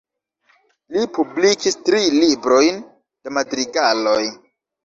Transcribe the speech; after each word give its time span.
Li 0.95 1.03
publikis 1.17 1.77
tri 1.89 2.01
librojn 2.17 2.81
da 2.89 3.35
madrigaloj. 3.41 4.21